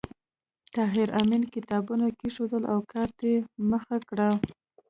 [0.75, 3.37] طاهر آمین کتابونه کېښودل او کار ته یې
[3.69, 4.29] مخه کړه